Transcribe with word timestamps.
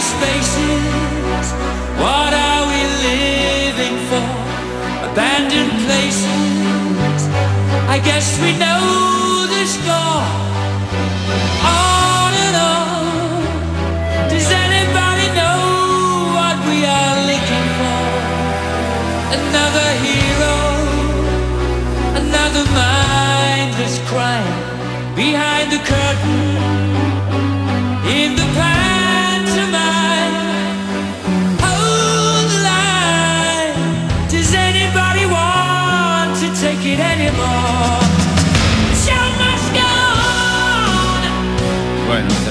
spaces. 0.00 1.46
What 1.98 2.32
are 2.32 2.64
we 2.70 2.80
living 3.08 3.96
for? 4.08 4.28
Abandoned 5.10 5.74
places. 5.86 7.22
I 7.88 7.98
guess 8.02 8.40
we 8.40 8.52
know 8.58 9.17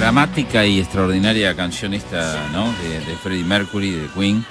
dramática 0.07 0.65
y 0.65 0.79
extraordinaria 0.79 1.53
canción 1.53 1.93
esta, 1.93 2.47
¿no? 2.53 2.73
De, 2.81 3.01
de 3.05 3.17
Freddie 3.17 3.43
Mercury, 3.43 3.91
de 3.91 4.07
Queen, 4.15 4.45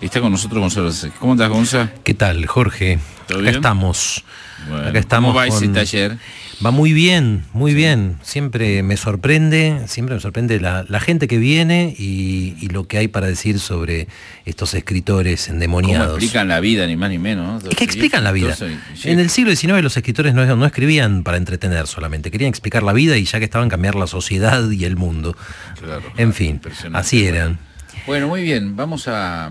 Está 0.00 0.20
con 0.20 0.32
nosotros 0.32 0.60
Gonzalo. 0.60 0.90
¿Cómo 1.18 1.34
estás, 1.34 1.48
Gonzalo? 1.50 1.90
¿Qué 2.04 2.14
tal, 2.14 2.46
Jorge? 2.46 2.98
¿Todo 3.28 3.40
Acá 3.40 3.50
estamos. 3.50 4.24
Bueno, 4.68 4.88
Acá 4.88 4.98
estamos. 4.98 5.28
¿Cómo 5.30 5.38
va 5.40 5.46
ese 5.46 5.66
con- 5.66 5.74
taller? 5.74 6.16
Va 6.64 6.70
muy 6.70 6.92
bien, 6.94 7.44
muy 7.54 7.72
bien. 7.74 8.16
Siempre 8.22 8.82
me 8.82 8.96
sorprende, 8.98 9.82
siempre 9.86 10.14
me 10.14 10.20
sorprende 10.20 10.58
la, 10.60 10.84
la 10.88 11.00
gente 11.00 11.26
que 11.28 11.38
viene 11.38 11.94
y, 11.98 12.54
y 12.60 12.68
lo 12.68 12.86
que 12.86 12.98
hay 12.98 13.08
para 13.08 13.26
decir 13.26 13.58
sobre 13.58 14.08
estos 14.46 14.74
escritores 14.74 15.44
¿Cómo 15.46 15.54
endemoniados. 15.56 16.16
explican 16.16 16.48
la 16.48 16.60
vida, 16.60 16.86
ni 16.86 16.96
más 16.96 17.10
ni 17.10 17.18
menos? 17.18 17.62
¿no? 17.64 17.70
Es 17.70 17.76
que 17.76 17.84
explican 17.84 18.24
la 18.24 18.32
vida. 18.32 18.56
En 19.04 19.20
el 19.20 19.30
siglo 19.30 19.54
XIX 19.54 19.82
los 19.82 19.96
escritores 19.96 20.34
no, 20.34 20.44
no 20.56 20.66
escribían 20.66 21.22
para 21.22 21.36
entretener 21.38 21.86
solamente, 21.86 22.30
querían 22.30 22.48
explicar 22.50 22.82
la 22.82 22.92
vida 22.94 23.16
y 23.16 23.24
ya 23.24 23.38
que 23.38 23.44
estaban 23.46 23.68
cambiar 23.70 23.94
la 23.94 24.06
sociedad 24.06 24.70
y 24.70 24.84
el 24.84 24.96
mundo. 24.96 25.36
Claro, 25.82 26.02
En 26.18 26.32
fin, 26.34 26.60
así 26.92 27.24
eran. 27.26 27.58
Bueno, 28.06 28.28
muy 28.28 28.42
bien. 28.42 28.76
Vamos 28.76 29.08
a, 29.08 29.50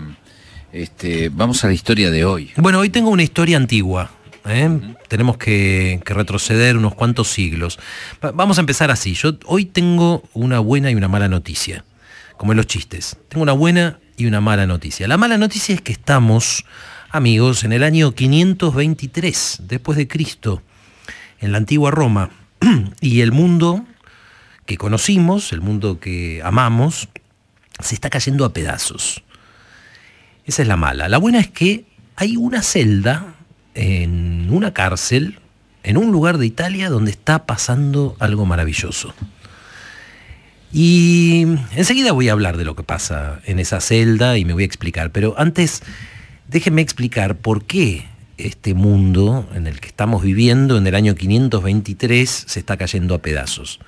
este, 0.72 1.28
vamos 1.30 1.64
a 1.64 1.68
la 1.68 1.72
historia 1.74 2.10
de 2.10 2.24
hoy. 2.24 2.52
Bueno, 2.56 2.78
hoy 2.78 2.90
tengo 2.90 3.10
una 3.10 3.22
historia 3.22 3.56
antigua. 3.56 4.10
¿eh? 4.46 4.68
Tenemos 5.08 5.36
que, 5.36 6.00
que 6.04 6.14
retroceder 6.14 6.76
unos 6.76 6.94
cuantos 6.94 7.28
siglos. 7.28 7.78
Va- 8.24 8.32
vamos 8.32 8.58
a 8.58 8.60
empezar 8.60 8.90
así. 8.90 9.14
Yo 9.14 9.36
hoy 9.46 9.64
tengo 9.64 10.22
una 10.32 10.58
buena 10.60 10.90
y 10.90 10.94
una 10.94 11.08
mala 11.08 11.28
noticia, 11.28 11.84
como 12.36 12.52
en 12.52 12.56
los 12.56 12.66
chistes. 12.66 13.16
Tengo 13.28 13.42
una 13.42 13.52
buena 13.52 13.98
y 14.16 14.26
una 14.26 14.40
mala 14.40 14.66
noticia. 14.66 15.08
La 15.08 15.16
mala 15.16 15.38
noticia 15.38 15.74
es 15.74 15.80
que 15.82 15.92
estamos, 15.92 16.64
amigos, 17.10 17.64
en 17.64 17.72
el 17.72 17.82
año 17.82 18.12
523 18.12 19.62
después 19.64 19.98
de 19.98 20.08
Cristo, 20.08 20.62
en 21.40 21.52
la 21.52 21.58
antigua 21.58 21.90
Roma, 21.90 22.30
y 23.00 23.20
el 23.22 23.32
mundo 23.32 23.84
que 24.66 24.76
conocimos, 24.76 25.52
el 25.52 25.60
mundo 25.62 25.98
que 25.98 26.42
amamos, 26.44 27.08
se 27.80 27.94
está 27.94 28.10
cayendo 28.10 28.44
a 28.44 28.52
pedazos. 28.52 29.22
Esa 30.50 30.62
es 30.62 30.68
la 30.68 30.76
mala. 30.76 31.08
La 31.08 31.18
buena 31.18 31.38
es 31.38 31.46
que 31.46 31.84
hay 32.16 32.36
una 32.36 32.60
celda 32.62 33.36
en 33.74 34.48
una 34.50 34.74
cárcel, 34.74 35.38
en 35.84 35.96
un 35.96 36.10
lugar 36.10 36.38
de 36.38 36.46
Italia 36.46 36.90
donde 36.90 37.12
está 37.12 37.46
pasando 37.46 38.16
algo 38.18 38.46
maravilloso. 38.46 39.14
Y 40.72 41.46
enseguida 41.76 42.10
voy 42.10 42.30
a 42.30 42.32
hablar 42.32 42.56
de 42.56 42.64
lo 42.64 42.74
que 42.74 42.82
pasa 42.82 43.40
en 43.44 43.60
esa 43.60 43.80
celda 43.80 44.38
y 44.38 44.44
me 44.44 44.52
voy 44.52 44.64
a 44.64 44.66
explicar, 44.66 45.12
pero 45.12 45.36
antes 45.38 45.84
déjenme 46.48 46.82
explicar 46.82 47.36
por 47.36 47.64
qué 47.64 48.08
este 48.36 48.74
mundo 48.74 49.48
en 49.54 49.68
el 49.68 49.78
que 49.78 49.86
estamos 49.86 50.20
viviendo 50.20 50.78
en 50.78 50.86
el 50.88 50.96
año 50.96 51.14
523 51.14 52.28
se 52.28 52.58
está 52.58 52.76
cayendo 52.76 53.14
a 53.14 53.22
pedazos. 53.22 53.78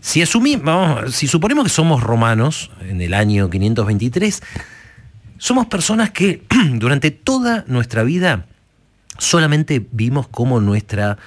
Si, 0.00 0.20
asumimos, 0.20 1.14
si 1.14 1.28
suponemos 1.28 1.62
que 1.62 1.70
somos 1.70 2.02
romanos 2.02 2.72
en 2.80 3.00
el 3.00 3.14
año 3.14 3.48
523, 3.48 4.42
somos 5.42 5.66
personas 5.66 6.12
que 6.12 6.44
durante 6.74 7.10
toda 7.10 7.64
nuestra 7.66 8.04
vida 8.04 8.46
solamente 9.18 9.84
vimos 9.90 10.28
cómo 10.28 10.60
nuestra 10.60 11.18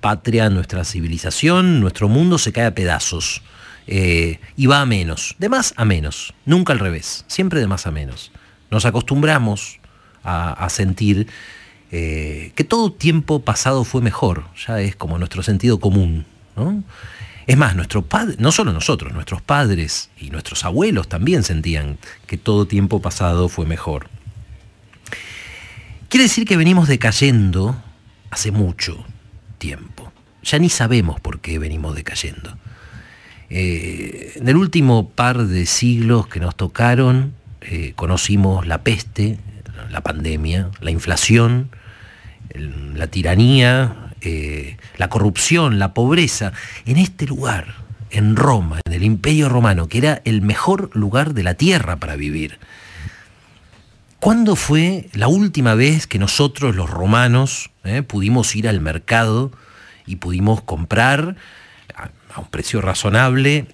patria, 0.00 0.48
nuestra 0.48 0.84
civilización, 0.84 1.80
nuestro 1.80 2.08
mundo 2.08 2.38
se 2.38 2.52
cae 2.52 2.66
a 2.66 2.74
pedazos. 2.74 3.42
eh, 3.88 4.38
y 4.56 4.66
va 4.66 4.80
a 4.80 4.86
menos, 4.86 5.34
de 5.40 5.48
más 5.48 5.74
a 5.76 5.84
menos, 5.84 6.34
nunca 6.46 6.72
al 6.72 6.78
revés, 6.78 7.24
siempre 7.26 7.58
de 7.58 7.66
más 7.66 7.88
a 7.88 7.90
menos. 7.90 8.30
Nos 8.70 8.84
acostumbramos 8.84 9.80
a, 10.22 10.68
sentir 10.70 11.26
eh, 11.90 12.52
que 12.54 12.62
todo 12.62 12.92
tiempo 12.92 13.40
pasado 13.40 13.82
fue 13.82 14.00
mejor, 14.00 14.44
ya 14.68 14.80
es 14.80 14.94
como 14.94 15.18
nuestro 15.18 15.42
sentido 15.42 15.80
común. 15.80 16.26
¿no? 16.54 16.84
Es 17.46 17.56
más, 17.56 17.74
no 17.76 18.52
solo 18.52 18.72
nosotros, 18.72 19.12
nuestros 19.12 19.42
padres 19.42 20.10
y 20.18 20.30
nuestros 20.30 20.64
abuelos 20.64 21.08
también 21.08 21.42
sentían 21.42 21.98
que 22.26 22.36
todo 22.36 22.66
tiempo 22.66 23.02
pasado 23.02 23.48
fue 23.48 23.66
mejor. 23.66 24.08
Quiere 26.08 26.24
decir 26.24 26.44
que 26.44 26.56
venimos 26.56 26.88
decayendo 26.88 27.82
hace 28.30 28.50
mucho 28.50 29.04
tiempo. 29.58 30.12
Ya 30.42 30.58
ni 30.58 30.68
sabemos 30.68 31.20
por 31.20 31.40
qué 31.40 31.58
venimos 31.58 31.94
decayendo. 31.94 32.56
Eh, 33.48 34.32
en 34.36 34.48
el 34.48 34.56
último 34.56 35.10
par 35.10 35.46
de 35.46 35.66
siglos 35.66 36.26
que 36.26 36.40
nos 36.40 36.56
tocaron, 36.56 37.34
eh, 37.60 37.92
conocimos 37.96 38.66
la 38.66 38.82
peste, 38.82 39.38
la 39.90 40.00
pandemia, 40.00 40.70
la 40.80 40.90
inflación, 40.90 41.70
la 42.54 43.06
tiranía, 43.06 44.01
eh, 44.24 44.76
la 44.96 45.08
corrupción, 45.08 45.78
la 45.78 45.94
pobreza. 45.94 46.52
En 46.86 46.96
este 46.96 47.26
lugar, 47.26 47.74
en 48.10 48.36
Roma, 48.36 48.80
en 48.84 48.92
el 48.92 49.02
Imperio 49.02 49.48
Romano, 49.48 49.88
que 49.88 49.98
era 49.98 50.22
el 50.24 50.42
mejor 50.42 50.90
lugar 50.94 51.34
de 51.34 51.42
la 51.42 51.54
tierra 51.54 51.96
para 51.96 52.16
vivir. 52.16 52.58
¿Cuándo 54.20 54.54
fue 54.54 55.08
la 55.14 55.26
última 55.26 55.74
vez 55.74 56.06
que 56.06 56.18
nosotros 56.18 56.76
los 56.76 56.88
romanos 56.88 57.70
eh, 57.84 58.02
pudimos 58.02 58.54
ir 58.54 58.68
al 58.68 58.80
mercado 58.80 59.50
y 60.06 60.16
pudimos 60.16 60.60
comprar 60.60 61.36
a, 61.96 62.10
a 62.34 62.40
un 62.40 62.46
precio 62.46 62.80
razonable, 62.80 63.66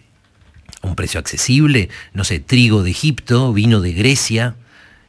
a 0.80 0.86
un 0.86 0.96
precio 0.96 1.20
accesible, 1.20 1.90
no 2.14 2.24
sé, 2.24 2.40
trigo 2.40 2.82
de 2.82 2.90
Egipto, 2.90 3.52
vino 3.52 3.80
de 3.80 3.92
Grecia, 3.92 4.56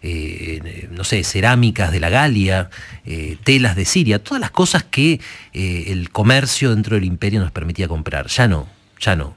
eh, 0.01 0.87
no 0.91 1.03
sé, 1.03 1.23
cerámicas 1.23 1.91
de 1.91 1.99
la 1.99 2.09
Galia, 2.09 2.69
eh, 3.05 3.37
telas 3.43 3.75
de 3.75 3.83
Siria, 3.83 4.23
todas 4.23 4.39
las 4.39 4.51
cosas 4.51 4.83
que 4.83 5.19
eh, 5.53 5.85
el 5.87 6.09
comercio 6.09 6.69
dentro 6.69 6.95
del 6.95 7.03
imperio 7.03 7.41
nos 7.41 7.51
permitía 7.51 7.87
comprar. 7.87 8.27
Ya 8.27 8.47
no, 8.47 8.67
ya 8.99 9.15
no. 9.15 9.35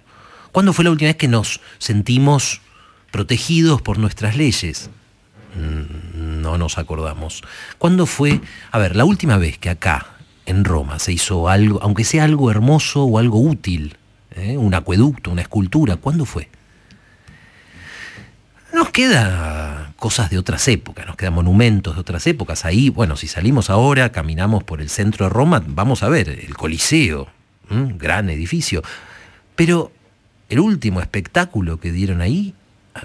¿Cuándo 0.53 0.73
fue 0.73 0.85
la 0.85 0.91
última 0.91 1.09
vez 1.09 1.17
que 1.17 1.29
nos 1.29 1.61
sentimos 1.79 2.61
protegidos 3.11 3.83
por 3.83 3.99
nuestras 3.99 4.37
leyes? 4.37 4.91
Mm, 5.57 6.41
No 6.43 6.59
nos 6.59 6.79
acordamos. 6.79 7.43
¿Cuándo 7.79 8.07
fue, 8.07 8.41
a 8.71 8.79
ver, 8.79 8.95
la 8.95 9.05
última 9.05 9.39
vez 9.39 9.59
que 9.59 9.71
acá, 9.71 10.07
en 10.47 10.65
Roma, 10.65 10.99
se 10.99 11.13
hizo 11.13 11.49
algo, 11.49 11.81
aunque 11.83 12.05
sea 12.05 12.25
algo 12.25 12.51
hermoso 12.51 13.05
o 13.05 13.19
algo 13.19 13.41
útil, 13.41 13.97
un 14.57 14.75
acueducto, 14.75 15.31
una 15.31 15.43
escultura, 15.43 15.97
¿cuándo 15.97 16.25
fue? 16.25 16.49
Nos 18.83 18.91
queda 18.91 19.93
cosas 19.97 20.29
de 20.29 20.39
otras 20.39 20.67
épocas, 20.67 21.07
nos 21.07 21.15
quedan 21.15 21.35
monumentos 21.35 21.95
de 21.95 22.01
otras 22.01 22.27
épocas. 22.27 22.65
Ahí, 22.65 22.89
bueno, 22.89 23.17
si 23.17 23.29
salimos 23.29 23.71
ahora, 23.71 24.11
caminamos 24.11 24.65
por 24.65 24.81
el 24.81 24.91
centro 24.91 25.27
de 25.27 25.31
Roma, 25.31 25.63
vamos 25.65 26.03
a 26.03 26.09
ver 26.09 26.29
el 26.29 26.57
Coliseo, 26.57 27.29
¿m? 27.71 27.95
gran 27.97 28.29
edificio. 28.29 28.83
Pero 29.55 29.93
el 30.49 30.59
último 30.59 31.01
espectáculo 31.01 31.79
que 31.79 31.93
dieron 31.93 32.21
ahí 32.21 32.55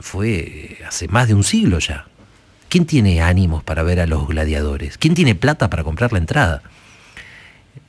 fue 0.01 0.79
hace 0.87 1.07
más 1.09 1.27
de 1.27 1.35
un 1.35 1.43
siglo 1.43 1.77
ya. 1.77 2.07
¿Quién 2.69 2.87
tiene 2.87 3.21
ánimos 3.21 3.61
para 3.63 3.83
ver 3.83 3.99
a 3.99 4.07
los 4.07 4.27
gladiadores? 4.27 4.97
¿Quién 4.97 5.13
tiene 5.13 5.35
plata 5.35 5.69
para 5.69 5.83
comprar 5.83 6.11
la 6.11 6.17
entrada? 6.17 6.63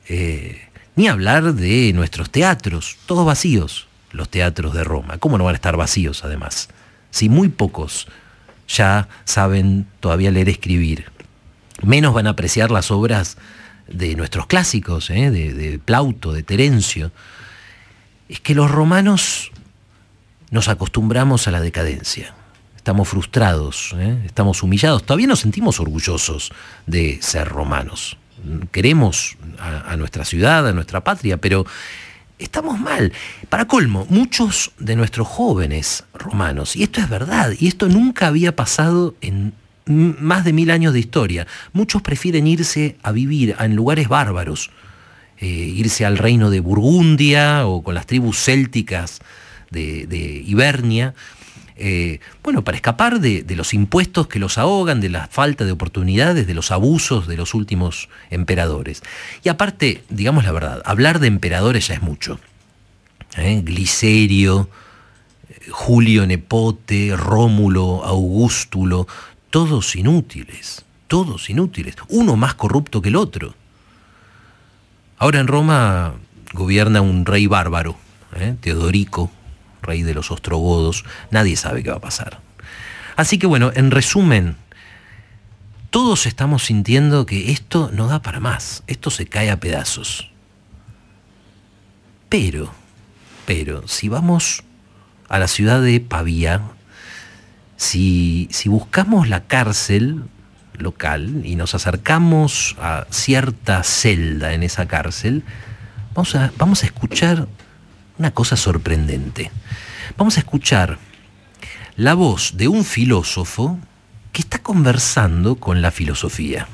Eh, 0.07 0.61
ni 0.95 1.07
hablar 1.07 1.55
de 1.55 1.91
nuestros 1.93 2.29
teatros, 2.29 2.97
todos 3.07 3.25
vacíos, 3.25 3.87
los 4.11 4.29
teatros 4.29 4.75
de 4.75 4.83
Roma. 4.83 5.17
¿Cómo 5.17 5.39
no 5.39 5.45
van 5.45 5.55
a 5.55 5.57
estar 5.57 5.75
vacíos 5.75 6.23
además? 6.23 6.69
Si 7.11 7.29
muy 7.29 7.49
pocos 7.49 8.07
ya 8.67 9.07
saben 9.25 9.87
todavía 9.99 10.31
leer 10.31 10.47
y 10.47 10.51
escribir, 10.51 11.05
menos 11.81 12.13
van 12.13 12.27
a 12.27 12.31
apreciar 12.31 12.71
las 12.71 12.91
obras 12.91 13.37
de 13.87 14.15
nuestros 14.15 14.45
clásicos, 14.47 15.09
¿eh? 15.09 15.31
de, 15.31 15.79
Plauto, 15.83 16.31
de 16.31 16.43
Terencio, 16.43 17.11
es 18.27 18.39
que 18.39 18.53
los 18.53 18.69
romanos 18.69 19.51
nos 20.51 20.67
acostumbramos 20.67 21.47
a 21.47 21.51
la 21.51 21.61
decadencia. 21.61 22.33
Estamos 22.75 23.09
frustrados, 23.09 23.95
¿eh? 23.97 24.21
estamos 24.25 24.63
humillados, 24.63 25.03
todavía 25.03 25.27
nos 25.27 25.39
sentimos 25.39 25.79
orgullosos 25.79 26.51
de 26.85 27.19
ser 27.21 27.47
romanos. 27.47 28.17
Queremos 28.71 29.35
a 29.57 29.97
nuestra 29.97 30.23
ciudad, 30.23 30.65
a 30.65 30.71
nuestra 30.71 31.03
patria, 31.03 31.35
pero 31.37 31.65
estamos 32.39 32.79
mal. 32.79 33.13
Para 33.49 33.65
colmo, 33.65 34.07
muchos 34.09 34.71
de 34.79 34.95
nuestros 34.95 35.27
jóvenes 35.27 36.05
romanos, 36.13 36.75
y 36.75 36.83
esto 36.83 37.01
es 37.01 37.09
verdad, 37.09 37.53
y 37.59 37.67
esto 37.67 37.87
nunca 37.87 38.27
había 38.27 38.55
pasado 38.55 39.15
en 39.21 39.53
más 39.85 40.45
de 40.45 40.53
mil 40.53 40.71
años 40.71 40.93
de 40.93 40.99
historia, 40.99 41.47
muchos 41.73 42.01
prefieren 42.01 42.47
irse 42.47 42.95
a 43.03 43.11
vivir 43.11 43.55
en 43.59 43.75
lugares 43.75 44.07
bárbaros, 44.07 44.71
eh, 45.39 45.45
irse 45.47 46.05
al 46.05 46.17
reino 46.17 46.49
de 46.49 46.59
Burgundia 46.59 47.65
o 47.65 47.81
con 47.81 47.95
las 47.95 48.05
tribus 48.05 48.37
célticas 48.37 49.19
de, 49.71 50.43
Ibernia, 50.45 51.13
eh, 51.81 52.19
bueno, 52.43 52.65
para 52.65 52.75
escapar 52.75 53.21
de, 53.21 53.45
los 53.55 53.73
impuestos 53.73 54.27
que 54.27 54.37
los 54.37 54.57
ahogan, 54.57 54.99
de 54.99 55.07
la 55.07 55.27
falta 55.27 55.63
de 55.63 55.71
oportunidades, 55.71 56.45
de 56.45 56.53
los 56.53 56.71
abusos 56.71 57.25
de 57.25 57.37
los 57.37 57.53
últimos 57.53 58.09
emperadores. 58.29 59.01
Y 59.43 59.49
aparte, 59.49 60.03
digamos 60.09 60.43
la 60.43 60.51
verdad, 60.51 60.81
hablar 60.83 61.19
de 61.19 61.27
emperadores 61.27 61.87
ya 61.87 61.93
es 61.93 62.01
mucho. 62.01 62.37
¿eh? 63.37 63.61
Glicerio, 63.63 64.69
Julio 65.71 66.27
Nepote, 66.27 67.15
Rómulo, 67.15 68.03
Augustulo, 68.03 69.07
todos 69.49 69.95
inútiles, 69.95 70.83
todos 71.07 71.49
inútiles, 71.49 71.95
uno 72.09 72.35
más 72.35 72.55
corrupto 72.55 73.01
que 73.01 73.07
el 73.07 73.15
otro. 73.15 73.55
Ahora 75.17 75.39
en 75.39 75.47
Roma 75.47 76.15
gobierna 76.51 76.99
un 76.99 77.25
rey 77.25 77.47
bárbaro, 77.47 77.95
¿eh? 78.35 78.55
Teodorico, 78.59 79.31
rey 79.81 80.03
de 80.03 80.13
los 80.13 80.31
ostrogodos, 80.31 81.05
nadie 81.31 81.55
sabe 81.55 81.83
qué 81.83 81.89
va 81.89 81.97
a 81.97 82.01
pasar. 82.01 82.39
Así 83.15 83.37
que 83.37 83.47
bueno, 83.47 83.71
en 83.75 83.91
resumen, 83.91 84.55
todos 85.89 86.25
estamos 86.25 86.65
sintiendo 86.65 87.25
que 87.25 87.51
esto 87.51 87.89
no 87.93 88.07
da 88.07 88.21
para 88.21 88.39
más, 88.39 88.83
esto 88.87 89.09
se 89.09 89.25
cae 89.25 89.49
a 89.49 89.59
pedazos. 89.59 90.31
Pero, 92.29 92.71
pero, 93.45 93.87
si 93.87 94.07
vamos 94.07 94.63
a 95.27 95.39
la 95.39 95.47
ciudad 95.47 95.81
de 95.81 95.99
Pavía, 95.99 96.61
si, 97.75 98.47
si 98.51 98.69
buscamos 98.69 99.29
la 99.29 99.45
cárcel 99.47 100.23
local 100.73 101.41
y 101.43 101.55
nos 101.55 101.75
acercamos 101.75 102.75
a 102.79 103.05
cierta 103.09 103.83
celda 103.83 104.53
en 104.53 104.63
esa 104.63 104.87
cárcel, 104.87 105.43
vamos 106.13 106.35
a, 106.35 106.51
vamos 106.57 106.83
a 106.83 106.85
escuchar 106.85 107.47
una 108.19 108.31
cosa 108.31 108.57
sorprendente. 108.57 109.49
Vamos 110.17 110.35
a 110.37 110.41
escuchar 110.41 110.99
la 111.95 112.13
voz 112.13 112.57
de 112.57 112.67
un 112.67 112.83
filósofo 112.83 113.79
que 114.33 114.41
está 114.41 114.59
conversando 114.59 115.55
con 115.55 115.81
la 115.81 115.89
filosofía. 115.89 116.67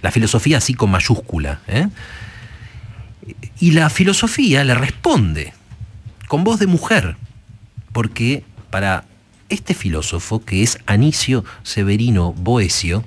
La 0.00 0.12
filosofía 0.12 0.58
así 0.58 0.74
con 0.74 0.90
mayúscula. 0.90 1.60
¿eh? 1.66 1.88
Y 3.58 3.72
la 3.72 3.90
filosofía 3.90 4.64
le 4.64 4.74
responde 4.74 5.52
con 6.28 6.44
voz 6.44 6.60
de 6.60 6.66
mujer, 6.68 7.16
porque 7.92 8.44
para 8.70 9.04
este 9.48 9.74
filósofo, 9.74 10.44
que 10.44 10.62
es 10.62 10.78
Anicio 10.86 11.44
Severino 11.64 12.32
Boesio, 12.32 13.04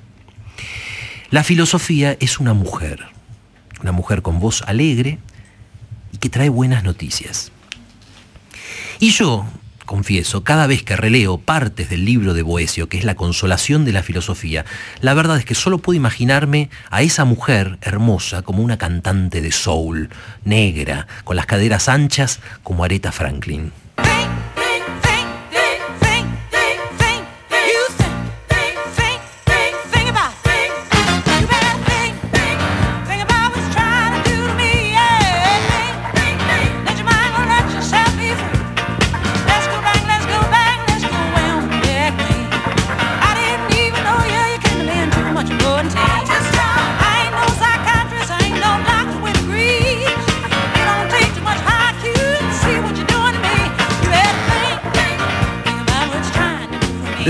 la 1.30 1.42
filosofía 1.42 2.16
es 2.20 2.38
una 2.38 2.52
mujer, 2.52 3.06
una 3.82 3.92
mujer 3.92 4.22
con 4.22 4.38
voz 4.38 4.62
alegre 4.62 5.18
y 6.12 6.18
que 6.18 6.28
trae 6.28 6.50
buenas 6.50 6.84
noticias. 6.84 7.52
Y 8.98 9.10
yo, 9.10 9.46
confieso, 9.84 10.42
cada 10.42 10.66
vez 10.66 10.82
que 10.82 10.96
releo 10.96 11.36
partes 11.36 11.90
del 11.90 12.06
libro 12.06 12.32
de 12.32 12.40
Boesio, 12.42 12.88
que 12.88 12.96
es 12.96 13.04
la 13.04 13.14
consolación 13.14 13.84
de 13.84 13.92
la 13.92 14.02
filosofía, 14.02 14.64
la 15.02 15.12
verdad 15.12 15.36
es 15.38 15.44
que 15.44 15.54
solo 15.54 15.78
puedo 15.78 15.96
imaginarme 15.96 16.70
a 16.90 17.02
esa 17.02 17.26
mujer 17.26 17.78
hermosa 17.82 18.40
como 18.40 18.62
una 18.62 18.78
cantante 18.78 19.42
de 19.42 19.52
soul, 19.52 20.08
negra, 20.44 21.06
con 21.24 21.36
las 21.36 21.46
caderas 21.46 21.88
anchas 21.90 22.40
como 22.62 22.84
Aretha 22.84 23.12
Franklin. 23.12 23.70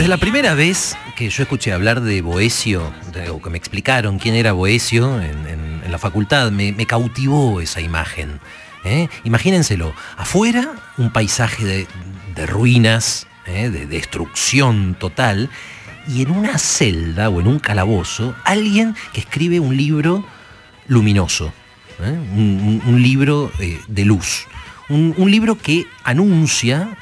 La 0.06 0.19
primera 0.19 0.55
vez 0.55 0.97
que 1.17 1.29
yo 1.31 1.43
escuché 1.43 1.73
hablar 1.73 2.00
de 2.00 2.23
Boesio, 2.23 2.93
o 3.32 3.43
que 3.43 3.50
me 3.50 3.58
explicaron 3.58 4.20
quién 4.20 4.37
era 4.37 4.53
Boesio 4.53 5.20
en, 5.20 5.82
la 5.91 5.99
facultad, 5.99 6.53
me, 6.53 6.87
cautivó 6.87 7.61
esa 7.61 7.81
imagen. 7.81 8.38
¿eh? 8.85 9.08
Imagínenselo, 9.25 9.93
afuera 10.17 10.75
un 10.97 11.12
paisaje 11.12 11.88
de, 12.37 12.47
ruinas, 12.47 13.26
¿eh? 13.47 13.69
de 13.69 13.87
destrucción 13.87 14.94
total, 14.97 15.50
y 16.06 16.23
en 16.23 16.31
una 16.31 16.56
celda 16.56 17.29
o 17.29 17.41
en 17.41 17.49
un 17.49 17.58
calabozo, 17.58 18.37
alguien 18.44 18.94
que 19.12 19.20
escribe 19.20 19.58
un 19.58 19.76
libro 19.76 20.25
luminoso, 20.87 21.53
¿eh? 22.00 22.17
un, 22.87 23.03
libro 23.03 23.50
de 23.88 24.05
luz, 24.05 24.47
un 24.88 25.31
libro 25.32 25.58
que 25.58 25.85
anuncia 26.05 26.97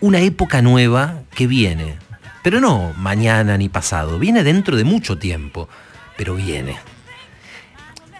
una 0.00 0.20
época 0.20 0.62
nueva 0.62 1.22
que 1.34 1.46
viene. 1.46 1.96
Pero 2.42 2.60
no 2.60 2.92
mañana 2.96 3.58
ni 3.58 3.68
pasado, 3.68 4.18
viene 4.18 4.42
dentro 4.42 4.76
de 4.76 4.84
mucho 4.84 5.18
tiempo, 5.18 5.68
pero 6.16 6.34
viene. 6.34 6.76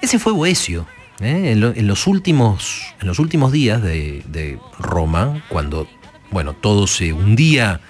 Ese 0.00 0.18
fue 0.18 0.32
Boesio. 0.32 0.86
¿eh? 1.20 1.52
En, 1.52 1.86
los 1.86 2.06
últimos, 2.06 2.94
en 3.00 3.06
los 3.06 3.18
últimos 3.18 3.52
días 3.52 3.82
de, 3.82 4.58
Roma, 4.78 5.42
cuando 5.48 5.88
bueno, 6.30 6.52
todo 6.52 6.86
se 6.86 7.12
hundía 7.12 7.80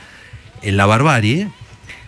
en 0.62 0.76
la 0.76 0.86
barbarie, 0.86 1.48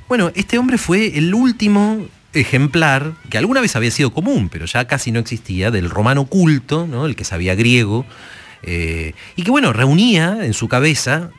bueno, 0.08 0.32
este 0.34 0.58
hombre 0.58 0.78
fue 0.78 1.18
el 1.18 1.34
último 1.34 2.06
ejemplar, 2.32 3.14
que 3.28 3.38
alguna 3.38 3.60
vez 3.60 3.74
había 3.76 3.90
sido 3.90 4.12
común, 4.12 4.48
pero 4.48 4.66
ya 4.66 4.86
casi 4.86 5.12
no 5.12 5.20
existía, 5.20 5.70
del 5.70 5.90
romano 5.90 6.26
culto, 6.26 6.86
¿no? 6.86 7.06
el 7.06 7.16
que 7.16 7.24
sabía 7.24 7.54
griego, 7.54 8.06
eh, 8.62 9.14
y 9.36 9.42
que 9.42 9.50
bueno, 9.50 9.72
reunía 9.72 10.38
en 10.42 10.52
su 10.52 10.68
cabeza 10.68 11.30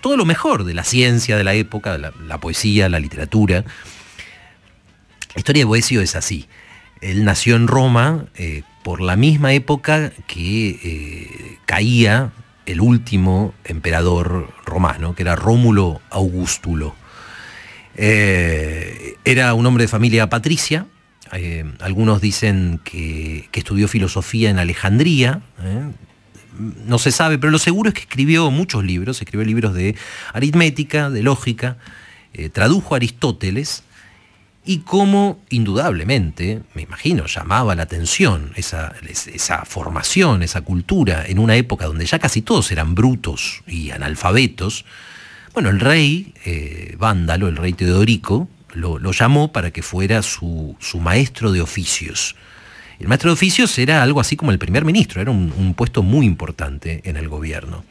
todo 0.00 0.16
lo 0.16 0.24
mejor 0.24 0.64
de 0.64 0.74
la 0.74 0.84
ciencia 0.84 1.36
de 1.36 1.44
la 1.44 1.54
época, 1.54 1.98
la, 1.98 2.38
poesía, 2.38 2.88
la 2.88 3.00
literatura. 3.00 3.64
La 5.34 5.38
historia 5.38 5.60
de 5.60 5.64
Boesio 5.64 6.00
es 6.00 6.16
así. 6.16 6.46
Él 7.00 7.24
nació 7.24 7.56
en 7.56 7.66
Roma 7.66 8.26
eh, 8.36 8.62
por 8.82 9.00
la 9.00 9.16
misma 9.16 9.52
época 9.52 10.12
que 10.26 10.68
eh, 10.82 11.58
caía 11.66 12.32
el 12.66 12.80
último 12.80 13.54
emperador 13.64 14.48
romano, 14.64 15.14
que 15.14 15.22
era 15.22 15.36
Rómulo 15.36 16.00
Augustulo. 16.10 16.94
Eh, 17.96 19.16
era 19.24 19.54
un 19.54 19.66
hombre 19.66 19.84
de 19.84 19.88
familia 19.88 20.28
patricia. 20.28 20.86
algunos 21.80 22.20
dicen 22.20 22.80
que, 22.84 23.48
que, 23.50 23.60
estudió 23.60 23.88
filosofía 23.88 24.50
en 24.50 24.58
Alejandría, 24.58 25.42
no 26.58 26.98
se 26.98 27.10
sabe, 27.10 27.38
pero 27.38 27.50
lo 27.50 27.58
seguro 27.58 27.88
es 27.88 27.94
que 27.94 28.02
escribió 28.02 28.50
muchos 28.50 28.84
libros, 28.84 29.20
escribió 29.20 29.46
libros 29.46 29.74
de 29.74 29.96
aritmética, 30.32 31.10
de 31.10 31.22
lógica, 31.22 31.76
eh, 32.32 32.48
tradujo 32.48 32.94
a 32.94 32.96
Aristóteles 32.96 33.84
y 34.64 34.78
como 34.78 35.42
indudablemente, 35.50 36.62
me 36.74 36.82
imagino, 36.82 37.26
llamaba 37.26 37.74
la 37.74 37.82
atención 37.82 38.52
esa, 38.56 38.94
esa, 39.06 39.64
formación, 39.66 40.42
esa 40.42 40.62
cultura, 40.62 41.24
en 41.26 41.38
una 41.38 41.56
época 41.56 41.86
donde 41.86 42.06
ya 42.06 42.18
casi 42.18 42.40
todos 42.40 42.72
eran 42.72 42.94
brutos 42.94 43.62
y 43.66 43.90
analfabetos, 43.90 44.86
bueno, 45.52 45.68
el 45.68 45.80
rey 45.80 46.34
eh, 46.44 46.96
Vándalo, 46.98 47.46
el 47.46 47.56
rey 47.56 47.74
Teodorico, 47.74 48.48
lo, 48.72 48.98
llamó 49.12 49.52
para 49.52 49.70
que 49.70 49.82
fuera 49.82 50.22
su, 50.22 50.76
su 50.80 50.98
maestro 50.98 51.52
de 51.52 51.60
oficios. 51.60 52.34
El 52.98 53.08
maestro 53.08 53.30
de 53.30 53.34
oficios 53.34 53.76
era 53.78 54.02
algo 54.02 54.20
así 54.20 54.36
como 54.36 54.50
el 54.50 54.58
primer 54.58 54.84
ministro, 54.84 55.20
era 55.20 55.30
un, 55.30 55.74
puesto 55.76 56.02
muy 56.02 56.26
importante 56.26 57.00
en 57.04 57.16
el 57.16 57.28
gobierno. 57.28 57.84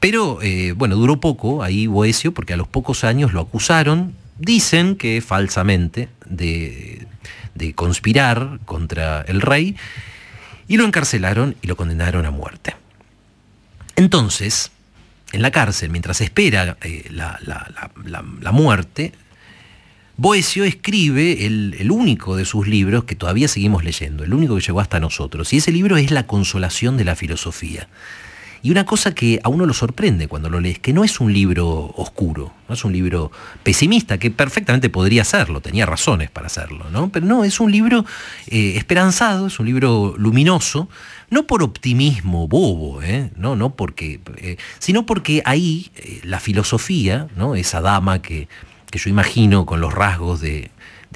Pero 0.00 0.40
eh, 0.42 0.72
bueno, 0.72 0.96
duró 0.96 1.20
poco 1.20 1.62
ahí 1.62 1.86
Boesio, 1.86 2.32
porque 2.32 2.52
a 2.52 2.56
los 2.56 2.68
pocos 2.68 3.04
años 3.04 3.32
lo 3.32 3.40
acusaron, 3.40 4.14
dicen 4.38 4.96
que 4.96 5.20
falsamente, 5.20 6.08
de, 6.26 7.06
de 7.54 7.74
conspirar 7.74 8.58
contra 8.64 9.22
el 9.22 9.40
rey, 9.40 9.76
y 10.68 10.76
lo 10.76 10.84
encarcelaron 10.84 11.56
y 11.62 11.66
lo 11.66 11.76
condenaron 11.76 12.26
a 12.26 12.30
muerte. 12.30 12.74
Entonces, 13.96 14.72
en 15.32 15.42
la 15.42 15.50
cárcel, 15.50 15.90
mientras 15.90 16.20
espera 16.20 16.76
eh, 16.82 17.08
la, 17.10 18.52
muerte, 18.52 19.12
Boesio 20.16 20.64
escribe 20.64 21.46
el, 21.46 21.90
único 21.90 22.36
de 22.36 22.44
sus 22.44 22.68
libros 22.68 23.04
que 23.04 23.16
todavía 23.16 23.48
seguimos 23.48 23.82
leyendo, 23.82 24.24
el 24.24 24.34
único 24.34 24.54
que 24.56 24.60
llegó 24.60 24.80
hasta 24.80 25.00
nosotros, 25.00 25.52
y 25.52 25.56
ese 25.56 25.72
libro 25.72 25.96
es 25.96 26.10
La 26.10 26.26
consolación 26.26 26.96
de 26.96 27.04
la 27.04 27.16
filosofía. 27.16 27.88
Y 28.64 28.70
una 28.70 28.86
cosa 28.86 29.12
que 29.12 29.40
a 29.42 29.48
uno 29.48 29.66
lo 29.66 29.74
sorprende 29.74 30.28
cuando 30.28 30.48
lo 30.48 30.60
lees, 30.60 30.78
que 30.78 30.92
no 30.92 31.02
es 31.02 31.18
un 31.18 31.32
libro 31.32 31.92
oscuro, 31.96 32.52
no 32.68 32.74
es 32.74 32.84
un 32.84 32.92
libro 32.92 33.32
pesimista, 33.64 34.18
que 34.18 34.30
perfectamente 34.30 34.88
podría 34.88 35.24
serlo, 35.24 35.60
tenía 35.60 35.84
razones 35.84 36.30
para 36.30 36.46
hacerlo, 36.46 36.86
¿no? 36.92 37.08
Pero 37.08 37.26
no, 37.26 37.42
es 37.42 37.58
un 37.58 37.72
libro 37.72 38.04
eh, 38.46 38.74
esperanzado, 38.76 39.48
es 39.48 39.58
un 39.58 39.66
libro 39.66 40.14
luminoso, 40.16 40.88
no 41.30 41.44
por 41.44 41.64
optimismo 41.64 42.46
bobo, 42.46 43.02
¿eh? 43.02 43.30
no, 43.34 43.56
no 43.56 43.74
porque, 43.74 44.20
eh, 44.36 44.56
sino 44.78 45.06
porque 45.06 45.42
ahí 45.44 45.90
la 46.22 46.38
filosofía, 46.38 47.26
¿no? 47.36 47.56
esa 47.56 47.80
dama 47.80 48.22
que, 48.22 48.46
que 48.92 48.98
yo 48.98 49.10
imagino 49.10 49.66
con 49.66 49.80
los 49.80 49.92
rasgos 49.92 50.40
de, 50.40 50.70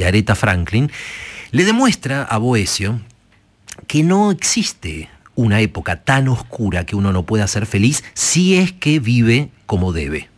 Aretha 0.05 0.35
Franklin, 0.35 0.91
le 1.53 1.65
demuestra 1.65 2.25
a 2.25 2.39
Boesio 2.39 3.01
que 3.87 4.03
no 4.03 4.31
existe 4.31 5.09
una 5.37 5.61
época 5.61 6.03
tan 6.03 6.27
oscura 6.29 6.87
que 6.87 6.97
uno 6.97 7.13
no 7.13 7.25
pueda 7.25 7.47
ser 7.47 7.67
feliz 7.67 8.03
si 8.15 8.57
es 8.57 8.73
que 8.73 8.99
vive 8.99 9.51
como 9.67 9.93
debe. 9.93 10.29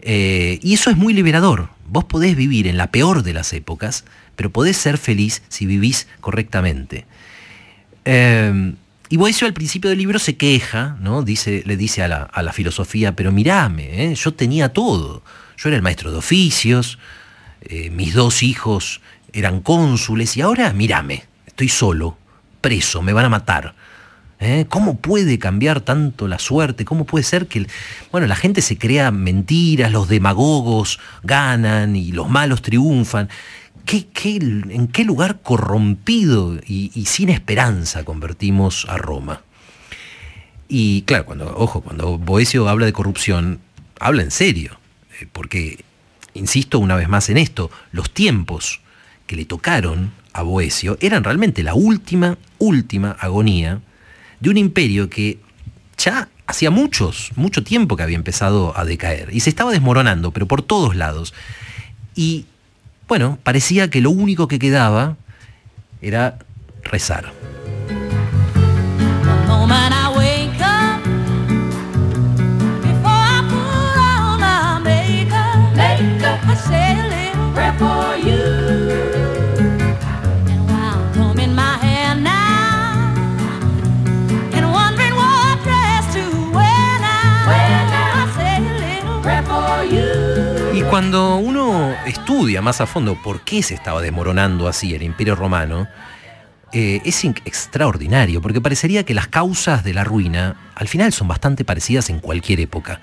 Eh, 0.00 0.60
y 0.62 0.74
eso 0.74 0.90
es 0.90 0.96
muy 0.96 1.12
liberador. 1.12 1.70
Vos 1.86 2.04
podés 2.04 2.36
vivir 2.36 2.68
en 2.68 2.76
la 2.76 2.90
peor 2.92 3.24
de 3.24 3.32
las 3.32 3.52
épocas, 3.52 4.04
pero 4.36 4.50
podés 4.50 4.76
ser 4.76 4.98
feliz 4.98 5.42
si 5.48 5.66
vivís 5.66 6.06
correctamente. 6.20 7.04
Eh, 8.04 8.74
y 9.08 9.16
Boesio 9.16 9.48
al 9.48 9.54
principio 9.54 9.90
del 9.90 9.98
libro 9.98 10.20
se 10.20 10.36
queja, 10.36 10.96
¿no? 11.00 11.22
dice, 11.22 11.64
le 11.66 11.76
dice 11.76 12.02
a 12.02 12.08
la, 12.08 12.22
a 12.22 12.42
la 12.42 12.52
filosofía, 12.52 13.16
pero 13.16 13.32
mirame, 13.32 14.04
¿eh? 14.04 14.14
yo 14.14 14.32
tenía 14.34 14.72
todo. 14.72 15.22
Yo 15.56 15.68
era 15.68 15.76
el 15.76 15.82
maestro 15.82 16.10
de 16.10 16.18
oficios, 16.18 16.98
eh, 17.62 17.90
mis 17.90 18.14
dos 18.14 18.42
hijos 18.42 19.00
eran 19.32 19.60
cónsules 19.60 20.36
y 20.36 20.40
ahora 20.42 20.72
mirame, 20.72 21.24
estoy 21.46 21.68
solo, 21.68 22.18
preso, 22.60 23.02
me 23.02 23.12
van 23.12 23.24
a 23.26 23.28
matar. 23.28 23.74
¿Eh? 24.44 24.66
¿Cómo 24.68 24.96
puede 24.98 25.38
cambiar 25.38 25.82
tanto 25.82 26.26
la 26.26 26.40
suerte? 26.40 26.84
¿Cómo 26.84 27.04
puede 27.04 27.22
ser 27.22 27.46
que 27.46 27.64
bueno, 28.10 28.26
la 28.26 28.34
gente 28.34 28.60
se 28.60 28.76
crea 28.76 29.12
mentiras, 29.12 29.92
los 29.92 30.08
demagogos 30.08 30.98
ganan 31.22 31.94
y 31.94 32.10
los 32.10 32.28
malos 32.28 32.60
triunfan? 32.60 33.28
¿Qué- 33.84 34.08
qué- 34.08 34.36
en 34.38 34.88
qué 34.88 35.04
lugar 35.04 35.42
corrompido 35.42 36.58
y, 36.66 36.90
sin 37.06 37.28
esperanza 37.28 38.04
convertimos 38.04 38.84
a 38.88 38.96
Roma? 38.96 39.42
Y 40.68 41.02
claro, 41.02 41.24
cuando, 41.26 41.54
ojo, 41.56 41.80
cuando 41.80 42.18
Boesio 42.18 42.68
habla 42.68 42.86
de 42.86 42.92
corrupción, 42.92 43.60
habla 44.00 44.22
en 44.22 44.30
serio, 44.32 44.76
porque, 45.32 45.84
insisto 46.34 46.78
una 46.78 46.96
vez 46.96 47.08
más 47.08 47.28
en 47.28 47.38
esto, 47.38 47.70
los 47.92 48.10
tiempos 48.10 48.80
que 49.26 49.36
le 49.36 49.44
tocaron 49.44 50.12
a 50.32 50.42
Boesio 50.42 50.96
eran 51.00 51.24
realmente 51.24 51.62
la 51.62 51.74
última, 51.74 52.38
última 52.58 53.12
agonía 53.20 53.80
de 54.40 54.50
un 54.50 54.56
imperio 54.56 55.08
que 55.08 55.38
ya 55.96 56.28
hacía 56.46 56.70
muchos, 56.70 57.30
mucho 57.36 57.62
tiempo 57.62 57.96
que 57.96 58.02
había 58.02 58.16
empezado 58.16 58.76
a 58.76 58.84
decaer 58.84 59.28
y 59.32 59.40
se 59.40 59.50
estaba 59.50 59.70
desmoronando, 59.70 60.32
pero 60.32 60.46
por 60.46 60.62
todos 60.62 60.96
lados. 60.96 61.32
Y 62.14 62.46
bueno, 63.08 63.38
parecía 63.42 63.90
que 63.90 64.00
lo 64.00 64.10
único 64.10 64.48
que 64.48 64.58
quedaba 64.58 65.16
era 66.00 66.38
rezar. 66.82 67.32
Cuando 90.92 91.36
uno 91.36 91.96
estudia 92.04 92.60
más 92.60 92.82
a 92.82 92.86
fondo 92.86 93.16
por 93.22 93.40
qué 93.40 93.62
se 93.62 93.72
estaba 93.72 94.02
desmoronando 94.02 94.68
así 94.68 94.94
el 94.94 95.02
imperio 95.02 95.34
romano, 95.34 95.88
eh, 96.70 97.00
es 97.06 97.24
in- 97.24 97.34
extraordinario, 97.46 98.42
porque 98.42 98.60
parecería 98.60 99.02
que 99.02 99.14
las 99.14 99.26
causas 99.26 99.84
de 99.84 99.94
la 99.94 100.04
ruina 100.04 100.70
al 100.74 100.88
final 100.88 101.14
son 101.14 101.28
bastante 101.28 101.64
parecidas 101.64 102.10
en 102.10 102.20
cualquier 102.20 102.60
época. 102.60 103.00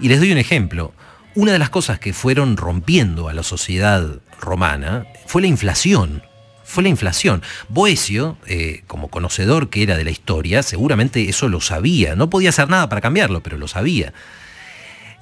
Y 0.00 0.08
les 0.08 0.18
doy 0.18 0.32
un 0.32 0.38
ejemplo. 0.38 0.94
Una 1.36 1.52
de 1.52 1.60
las 1.60 1.70
cosas 1.70 2.00
que 2.00 2.12
fueron 2.12 2.56
rompiendo 2.56 3.28
a 3.28 3.34
la 3.34 3.44
sociedad 3.44 4.04
romana 4.40 5.06
fue 5.28 5.42
la 5.42 5.46
inflación. 5.46 6.24
Fue 6.64 6.82
la 6.82 6.88
inflación. 6.88 7.44
Boesio, 7.68 8.36
eh, 8.48 8.82
como 8.88 9.06
conocedor 9.06 9.70
que 9.70 9.84
era 9.84 9.96
de 9.96 10.02
la 10.02 10.10
historia, 10.10 10.64
seguramente 10.64 11.28
eso 11.28 11.48
lo 11.48 11.60
sabía. 11.60 12.16
No 12.16 12.28
podía 12.30 12.48
hacer 12.48 12.68
nada 12.68 12.88
para 12.88 13.00
cambiarlo, 13.00 13.44
pero 13.44 13.58
lo 13.58 13.68
sabía. 13.68 14.12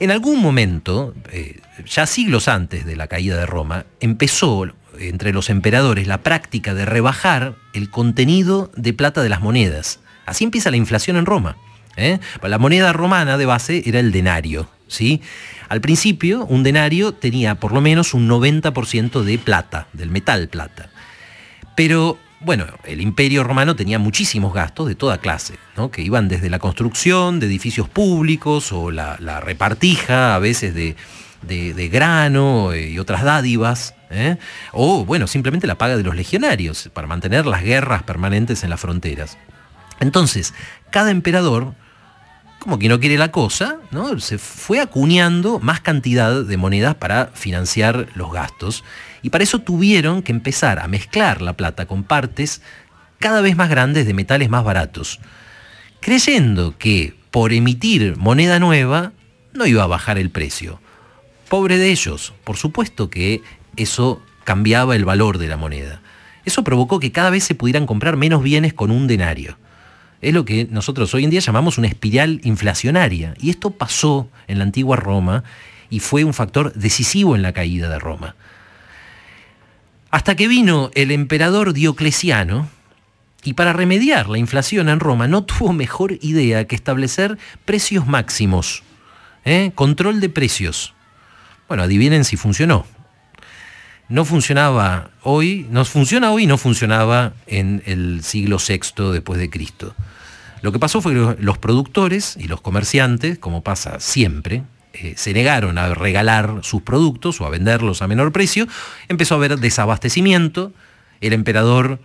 En 0.01 0.11
algún 0.11 0.41
momento, 0.41 1.15
eh, 1.31 1.61
ya 1.85 2.07
siglos 2.07 2.49
antes 2.49 2.87
de 2.87 2.97
la 2.97 3.07
caída 3.07 3.37
de 3.37 3.45
Roma, 3.45 3.85
empezó 4.01 4.67
entre 4.99 5.35
los 5.35 5.51
emperadores 5.51 6.07
la 6.07 6.23
práctica 6.23 6.73
de 6.73 6.87
rebajar 6.87 7.55
el 7.75 7.91
contenido 7.91 8.73
de 8.75 8.95
plata 8.95 9.23
de 9.23 9.29
las 9.29 9.43
monedas. 9.43 10.01
Así 10.25 10.45
empieza 10.45 10.71
la 10.71 10.79
inflación 10.79 11.19
en 11.19 11.27
Roma. 11.27 11.59
¿eh? 11.97 12.19
La 12.43 12.59
moneda 12.59 12.95
romana 12.95 13.37
de 13.37 13.45
base 13.45 13.83
era 13.85 14.01
el 14.01 14.11
denario. 14.11 14.71
¿sí? 14.89 15.21
Al 15.69 15.83
principio, 15.83 16.47
un 16.47 16.63
denario 16.63 17.13
tenía 17.13 17.57
por 17.57 17.73
lo 17.73 17.83
menos 17.83 18.15
un 18.15 18.27
90% 18.27 19.23
de 19.23 19.39
plata, 19.39 19.87
del 19.93 20.09
metal 20.09 20.49
plata. 20.49 20.89
Pero 21.77 22.19
bueno, 22.41 22.67
el 22.85 23.01
imperio 23.01 23.45
romano 23.45 23.77
tenía 23.77 23.99
muchísimos 23.99 24.55
gastos 24.55 24.89
de 24.89 24.95
toda 24.95 25.19
clase, 25.19 25.59
¿no? 25.77 25.91
que 25.91 26.03
iban 26.03 26.29
desde 26.29 26.49
la 26.49 26.59
construcción 26.59 27.39
de 27.39 27.47
edificios 27.47 27.89
públicos 27.89 28.73
o 28.73 28.91
la, 28.91 29.41
repartija 29.41 30.35
a 30.35 30.39
veces 30.39 30.75
de 30.75 31.89
grano 31.89 32.73
eh, 32.73 32.91
y 32.91 32.99
otras 32.99 33.23
dádivas, 33.23 33.95
¿eh? 34.11 34.37
o 34.73 35.05
bueno, 35.05 35.27
simplemente 35.27 35.67
la 35.67 35.77
paga 35.77 35.97
de 35.97 36.03
los 36.03 36.17
legionarios 36.17 36.91
para 36.95 37.07
mantener 37.07 37.47
las 37.47 37.63
guerras 37.63 38.03
permanentes 38.03 38.65
en 38.65 38.71
las 38.71 38.81
fronteras. 38.81 39.37
Entonces, 40.01 40.55
cada 40.91 41.11
emperador, 41.11 41.75
como 42.59 42.79
que 42.79 42.89
no 42.89 43.01
quiere 43.01 43.19
la 43.19 43.31
cosa, 43.31 43.77
¿no? 43.91 44.19
se 44.19 44.39
fue 44.39 44.81
acuñando 44.81 45.59
más 45.59 45.81
cantidad 45.81 46.43
de 46.43 46.57
monedas 46.57 46.95
para 46.95 47.27
financiar 47.35 48.09
los 48.15 48.33
gastos 48.33 48.83
y 49.23 49.31
para 49.31 49.45
eso 49.45 49.61
tuvieron 49.61 50.23
que 50.23 50.33
empezar 50.33 50.79
a 50.79 50.89
mezclar 50.89 51.43
la 51.43 51.55
plata 51.55 51.87
con 51.87 52.05
partes 52.05 52.63
cada 53.19 53.41
vez 53.41 53.57
más 53.57 53.69
grandes 53.69 54.07
de 54.07 54.15
metales 54.15 54.49
más 54.49 54.65
baratos, 54.65 55.21
creyendo 56.01 56.77
que 56.79 57.15
por 57.31 57.53
emitir 57.53 58.17
moneda 58.17 58.59
nueva 58.59 59.13
no 59.53 59.67
iba 59.67 59.83
a 59.85 59.89
bajar 59.89 60.19
el 60.19 60.31
precio. 60.31 60.81
Pobre 61.49 61.79
de 61.79 61.91
ellos, 61.91 62.33
por 62.45 62.57
supuesto 62.57 63.11
que 63.11 63.43
eso 63.77 64.23
cambiaba 64.45 64.97
el 64.97 65.05
valor 65.05 65.39
de 65.39 65.49
la 65.49 65.57
moneda. 65.57 66.01
Eso 66.45 66.65
provocó 66.65 67.01
que 67.01 67.13
cada 67.13 67.31
vez 67.31 67.45
se 67.45 67.55
pudieran 67.55 67.87
comprar 67.87 68.17
menos 68.17 68.43
bienes 68.43 68.73
con 68.73 68.91
un 68.91 69.07
denario. 69.07 69.59
Es 70.21 70.35
lo 70.35 70.45
que 70.45 70.67
nosotros 70.71 71.15
hoy 71.15 71.25
en 71.25 71.31
día 71.31 71.41
llamamos 71.41 71.79
una 71.79 71.89
espiral 71.89 72.41
inflacionaria. 72.45 73.35
Y 73.41 73.51
esto 73.51 73.71
pasó 73.71 74.29
en 74.49 74.59
la 74.59 74.65
antigua 74.65 74.97
Roma 74.97 75.45
y 75.89 76.01
fue 76.01 76.25
un 76.25 76.35
factor 76.35 76.73
decisivo 76.75 77.37
en 77.37 77.43
la 77.43 77.53
caída 77.53 77.89
de 77.89 77.99
Roma. 77.99 78.37
Hasta 80.11 80.35
que 80.35 80.49
vino 80.49 80.91
el 80.95 81.13
emperador 81.13 81.73
Diocleciano 81.73 82.69
y 83.45 83.55
para 83.55 83.73
remediar 83.73 84.29
la 84.29 84.39
inflación 84.39 84.89
en 84.89 85.01
Roma 85.01 85.29
no 85.29 85.45
tuvo 85.45 85.73
mejor 85.73 86.19
idea 86.21 86.67
que 86.67 86.75
establecer 86.75 87.39
precios 87.65 88.07
máximos. 88.07 88.83
¿eh? 89.45 89.73
Control 89.75 90.21
de 90.21 90.29
precios. 90.29 90.95
Bueno, 91.69 91.85
adivinen 91.85 92.25
si 92.25 92.37
funcionó. 92.37 92.87
No 94.09 94.25
funcionaba 94.25 95.11
hoy, 95.23 95.67
no 95.71 95.85
funciona 95.85 96.33
hoy 96.33 96.43
y 96.43 96.47
no 96.49 96.59
funcionaba 96.59 97.33
en 97.47 97.81
el 97.87 98.25
siglo 98.25 98.59
VI 98.59 99.13
después 99.13 99.39
de 99.39 99.49
Cristo. 99.49 99.95
Lo 100.63 100.73
que 100.73 100.81
pasó 100.81 101.01
fue 101.01 101.15
que 101.15 101.37
los 101.41 101.59
productores 101.59 102.37
y 102.37 102.49
los 102.49 102.61
comerciantes, 102.61 103.39
como 103.39 103.63
pasa 103.63 104.01
siempre, 104.01 104.65
eh, 104.93 105.15
se 105.17 105.33
negaron 105.33 105.79
a 105.79 105.95
regalar 105.95 106.61
sus 106.63 106.83
productos 106.83 107.41
o 107.41 107.47
a 107.47 107.51
venderlos 107.51 108.03
a 108.03 108.09
menor 108.09 108.33
precio, 108.33 108.67
empezó 109.09 109.35
a 109.35 109.39
haber 109.39 109.59
desabastecimiento, 109.59 110.73
el 111.21 111.33
emperador 111.33 112.01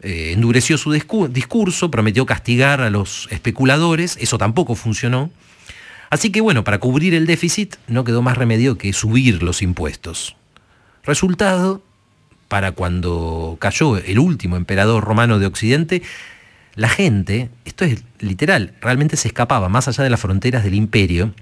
eh, 0.00 0.32
endureció 0.34 0.78
su 0.78 0.92
discu- 0.94 1.28
discurso, 1.28 1.90
prometió 1.90 2.26
castigar 2.26 2.80
a 2.80 2.90
los 2.90 3.28
especuladores, 3.30 4.16
eso 4.20 4.38
tampoco 4.38 4.74
funcionó, 4.74 5.30
Así 6.10 6.32
que 6.32 6.40
bueno, 6.40 6.64
para 6.64 6.78
cubrir 6.78 7.14
el 7.14 7.24
déficit 7.24 7.76
no 7.86 8.02
quedó 8.02 8.20
más 8.20 8.36
remedio 8.36 8.76
que 8.76 8.92
subir 8.92 9.44
los 9.44 9.62
impuestos. 9.62 10.34
Resultado, 11.04 11.82
para 12.48 12.72
cuando 12.72 13.56
cayó 13.60 13.96
el 13.96 14.18
último 14.18 14.56
emperador 14.56 15.04
romano 15.04 15.38
de 15.38 15.46
Occidente, 15.46 16.02
la 16.74 16.88
gente, 16.88 17.48
esto 17.64 17.84
es 17.84 18.02
literal, 18.18 18.74
realmente 18.80 19.16
se 19.16 19.28
escapaba 19.28 19.68
más 19.68 19.86
allá 19.86 20.02
de 20.02 20.10
las 20.10 20.18
fronteras 20.18 20.64
del 20.64 20.74
imperio, 20.74 21.32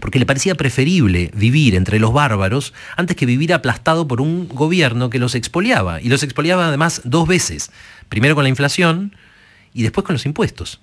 porque 0.00 0.18
le 0.18 0.26
parecía 0.26 0.54
preferible 0.54 1.30
vivir 1.34 1.74
entre 1.74 1.98
los 1.98 2.12
bárbaros 2.12 2.72
antes 2.96 3.16
que 3.16 3.26
vivir 3.26 3.52
aplastado 3.52 4.06
por 4.06 4.20
un 4.20 4.48
gobierno 4.48 5.10
que 5.10 5.18
los 5.18 5.34
expoliaba. 5.34 6.00
Y 6.00 6.08
los 6.08 6.22
expoliaba 6.22 6.68
además 6.68 7.02
dos 7.04 7.26
veces, 7.26 7.70
primero 8.08 8.34
con 8.34 8.44
la 8.44 8.50
inflación 8.50 9.14
y 9.74 9.82
después 9.82 10.04
con 10.04 10.14
los 10.14 10.26
impuestos. 10.26 10.80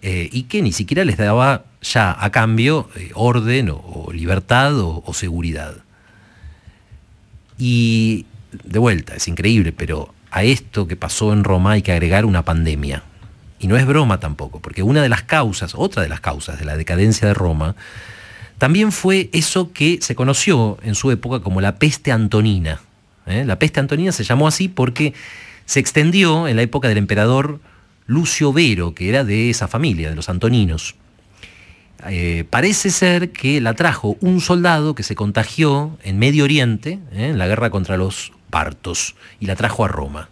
Eh, 0.00 0.28
y 0.32 0.44
que 0.44 0.62
ni 0.62 0.72
siquiera 0.72 1.04
les 1.04 1.16
daba 1.16 1.64
ya 1.82 2.16
a 2.18 2.30
cambio 2.30 2.88
eh, 2.94 3.10
orden 3.14 3.70
o, 3.72 4.10
libertad 4.12 4.78
o, 4.78 5.02
o 5.04 5.14
seguridad. 5.14 5.76
Y 7.58 8.26
de 8.52 8.78
vuelta, 8.78 9.16
es 9.16 9.26
increíble, 9.26 9.72
pero 9.72 10.14
a 10.30 10.44
esto 10.44 10.86
que 10.86 10.94
pasó 10.94 11.32
en 11.32 11.42
Roma 11.42 11.72
hay 11.72 11.82
que 11.82 11.92
agregar 11.92 12.24
una 12.24 12.44
pandemia. 12.44 13.02
Y 13.58 13.66
no 13.66 13.76
es 13.76 13.84
broma 13.86 14.20
tampoco, 14.20 14.60
porque 14.60 14.84
una 14.84 15.02
de 15.02 15.08
las 15.08 15.22
causas, 15.22 15.72
otra 15.74 16.02
de 16.02 16.08
las 16.08 16.20
causas 16.20 16.60
de 16.60 16.64
la 16.64 16.76
decadencia 16.76 17.26
de 17.26 17.34
Roma, 17.34 17.74
también 18.58 18.92
fue 18.92 19.30
eso 19.32 19.72
que 19.72 20.00
se 20.02 20.14
conoció 20.14 20.78
en 20.82 20.94
su 20.94 21.10
época 21.10 21.40
como 21.40 21.60
la 21.60 21.76
peste 21.76 22.12
antonina. 22.12 22.80
¿eh? 23.26 23.44
La 23.46 23.58
peste 23.58 23.80
antonina 23.80 24.12
se 24.12 24.24
llamó 24.24 24.48
así 24.48 24.68
porque 24.68 25.14
se 25.64 25.80
extendió 25.80 26.48
en 26.48 26.56
la 26.56 26.62
época 26.62 26.88
del 26.88 26.98
emperador 26.98 27.60
Lucio 28.06 28.52
Vero, 28.52 28.94
que 28.94 29.08
era 29.08 29.22
de 29.22 29.50
esa 29.50 29.68
familia, 29.68 30.10
de 30.10 30.16
los 30.16 30.28
antoninos. 30.28 30.96
Eh, 32.08 32.44
parece 32.48 32.90
ser 32.90 33.32
que 33.32 33.60
la 33.60 33.74
trajo 33.74 34.16
un 34.20 34.40
soldado 34.40 34.94
que 34.94 35.02
se 35.02 35.14
contagió 35.14 35.98
en 36.02 36.18
Medio 36.18 36.44
Oriente, 36.44 37.00
¿eh? 37.12 37.28
en 37.28 37.38
la 37.38 37.46
guerra 37.46 37.70
contra 37.70 37.96
los 37.96 38.32
partos, 38.50 39.14
y 39.40 39.46
la 39.46 39.56
trajo 39.56 39.84
a 39.84 39.88
Roma. 39.88 40.30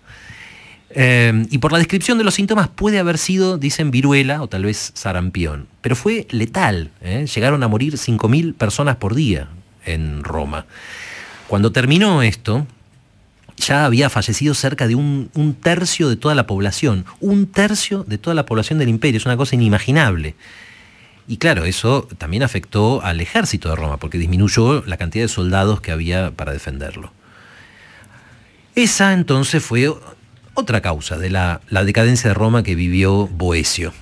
Eh, 0.98 1.46
y 1.50 1.58
por 1.58 1.72
la 1.72 1.78
descripción 1.78 2.16
de 2.16 2.24
los 2.24 2.32
síntomas 2.32 2.68
puede 2.68 2.98
haber 2.98 3.18
sido, 3.18 3.58
dicen, 3.58 3.90
viruela 3.90 4.40
o 4.40 4.48
tal 4.48 4.64
vez 4.64 4.92
sarampión. 4.94 5.68
Pero 5.82 5.94
fue 5.94 6.26
letal. 6.30 6.90
¿eh? 7.02 7.26
Llegaron 7.32 7.62
a 7.62 7.68
morir 7.68 7.94
5.000 7.98 8.54
personas 8.54 8.96
por 8.96 9.14
día 9.14 9.48
en 9.84 10.24
Roma. 10.24 10.64
Cuando 11.48 11.70
terminó 11.70 12.22
esto, 12.22 12.66
ya 13.58 13.84
había 13.84 14.08
fallecido 14.08 14.54
cerca 14.54 14.86
de 14.88 14.94
un, 14.94 15.56
tercio 15.62 16.08
de 16.08 16.16
toda 16.16 16.34
la 16.34 16.46
población. 16.46 17.04
Un 17.20 17.46
tercio 17.46 18.02
de 18.04 18.16
toda 18.16 18.32
la 18.32 18.46
población 18.46 18.78
del 18.78 18.88
imperio. 18.88 19.18
Es 19.18 19.26
una 19.26 19.36
cosa 19.36 19.54
inimaginable. 19.54 20.34
Y 21.28 21.36
claro, 21.36 21.66
eso 21.66 22.08
también 22.16 22.42
afectó 22.42 23.02
al 23.02 23.20
ejército 23.20 23.68
de 23.68 23.76
Roma, 23.76 23.98
porque 23.98 24.16
disminuyó 24.16 24.82
la 24.86 24.96
cantidad 24.96 25.24
de 25.24 25.28
soldados 25.28 25.82
que 25.82 25.92
había 25.92 26.30
para 26.30 26.52
defenderlo. 26.52 27.12
Esa 28.74 29.12
entonces 29.12 29.62
fue 29.62 29.90
otra 30.56 30.80
causa 30.80 31.18
de 31.18 31.30
la, 31.30 31.60
decadencia 31.70 32.30
de 32.30 32.34
Roma 32.34 32.62
que 32.62 32.74
vivió 32.74 33.28
Boesio. 33.28 33.92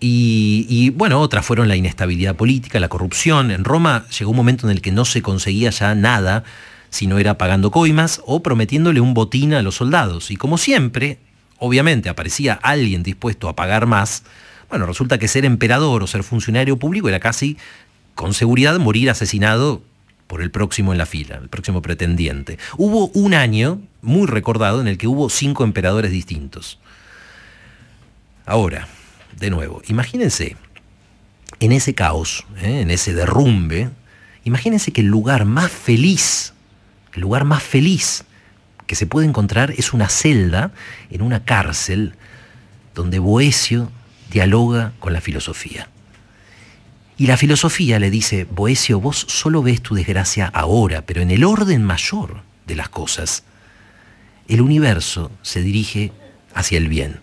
Y, 0.00 0.90
bueno, 0.90 1.20
otras 1.20 1.46
fueron 1.46 1.66
la 1.68 1.76
inestabilidad 1.76 2.36
política, 2.36 2.78
la 2.78 2.90
corrupción. 2.90 3.50
En 3.50 3.64
Roma 3.64 4.04
llegó 4.18 4.32
un 4.32 4.36
momento 4.36 4.66
en 4.66 4.72
el 4.72 4.82
que 4.82 4.92
no 4.92 5.06
se 5.06 5.22
conseguía 5.22 5.70
ya 5.70 5.94
nada 5.94 6.44
si 6.90 7.06
no 7.06 7.18
era 7.18 7.38
pagando 7.38 7.70
coimas 7.70 8.20
o 8.26 8.42
prometiéndole 8.42 9.00
un 9.00 9.14
botín 9.14 9.54
a 9.54 9.62
los 9.62 9.76
soldados. 9.76 10.30
Y 10.30 10.36
como 10.36 10.58
siempre, 10.58 11.18
obviamente 11.58 12.10
aparecía 12.10 12.52
alguien 12.62 13.02
dispuesto 13.02 13.48
a 13.48 13.56
pagar 13.56 13.86
más, 13.86 14.24
bueno, 14.68 14.84
resulta 14.84 15.16
que 15.18 15.28
ser 15.28 15.46
emperador 15.46 16.02
o 16.02 16.06
ser 16.06 16.22
funcionario 16.22 16.76
público 16.76 17.08
era 17.08 17.20
casi, 17.20 17.56
con 18.14 18.34
seguridad, 18.34 18.78
morir 18.78 19.08
asesinado 19.08 19.82
por 20.26 20.42
el 20.42 20.50
próximo 20.50 20.92
en 20.92 20.98
la 20.98 21.06
fila, 21.06 21.36
el 21.36 21.48
próximo 21.48 21.80
pretendiente. 21.80 22.58
Hubo 22.76 23.08
un 23.14 23.32
año 23.32 23.80
muy 24.04 24.26
recordado 24.26 24.80
en 24.80 24.88
el 24.88 24.98
que 24.98 25.08
hubo 25.08 25.28
cinco 25.30 25.64
emperadores 25.64 26.10
distintos. 26.10 26.78
Ahora, 28.46 28.86
de 29.38 29.50
nuevo, 29.50 29.82
imagínense 29.88 30.56
en 31.60 31.72
ese 31.72 31.94
caos, 31.94 32.44
¿eh? 32.58 32.82
en 32.82 32.90
ese 32.90 33.14
derrumbe, 33.14 33.90
imagínense 34.44 34.92
que 34.92 35.00
el 35.00 35.08
lugar 35.08 35.44
más 35.44 35.70
feliz, 35.70 36.52
el 37.14 37.22
lugar 37.22 37.44
más 37.44 37.62
feliz 37.62 38.24
que 38.86 38.94
se 38.94 39.06
puede 39.06 39.26
encontrar 39.26 39.72
es 39.72 39.92
una 39.92 40.08
celda 40.08 40.72
en 41.10 41.22
una 41.22 41.44
cárcel 41.44 42.14
donde 42.94 43.18
Boesio 43.18 43.90
dialoga 44.30 44.92
con 45.00 45.12
la 45.12 45.20
filosofía. 45.20 45.88
Y 47.16 47.26
la 47.28 47.36
filosofía 47.36 48.00
le 48.00 48.10
dice, 48.10 48.44
Boesio, 48.44 49.00
vos 49.00 49.24
solo 49.28 49.62
ves 49.62 49.80
tu 49.80 49.94
desgracia 49.94 50.46
ahora, 50.46 51.02
pero 51.02 51.22
en 51.22 51.30
el 51.30 51.44
orden 51.44 51.84
mayor 51.84 52.42
de 52.66 52.74
las 52.74 52.88
cosas, 52.88 53.44
el 54.48 54.60
universo 54.60 55.30
se 55.42 55.62
dirige 55.62 56.12
hacia 56.54 56.78
el 56.78 56.88
bien. 56.88 57.20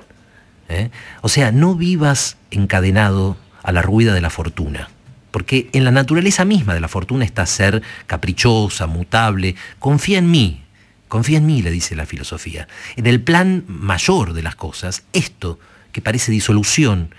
¿eh? 0.70 0.90
O 1.22 1.30
sea, 1.30 1.52
no 1.52 1.76
vivas 1.76 2.38
encadenado 2.50 3.38
a 3.64 3.72
la 3.72 3.82
ruida 3.82 4.14
de 4.14 4.22
la 4.22 4.30
fortuna, 4.30 4.90
porque 5.32 5.70
en 5.74 5.84
la 5.84 5.92
naturaleza 5.92 6.46
misma 6.46 6.74
de 6.74 6.80
la 6.80 6.88
fortuna 6.88 7.26
está 7.26 7.46
ser 7.46 7.82
caprichosa, 8.08 8.88
mutable. 8.88 9.56
Confía 9.80 10.18
en 10.18 10.32
mí, 10.32 10.64
confía 11.08 11.38
en 11.38 11.46
mí, 11.46 11.62
le 11.62 11.72
dice 11.72 11.96
la 11.96 12.06
filosofía. 12.06 12.68
En 12.96 13.08
el 13.08 13.22
plan 13.22 13.64
mayor 13.68 14.34
de 14.34 14.44
las 14.44 14.56
cosas, 14.56 15.04
esto 15.14 15.60
que 15.92 16.02
parece 16.02 16.32
disolución 16.32 17.14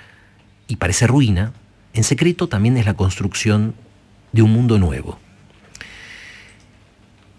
y 0.67 0.77
parece 0.77 1.07
ruina, 1.07 1.53
en 1.95 2.05
secreto 2.05 2.49
también 2.49 2.77
es 2.77 2.87
la 2.87 2.95
construcción 2.95 3.75
de 4.33 4.43
un 4.43 4.53
mundo 4.53 4.79
nuevo. 4.79 5.21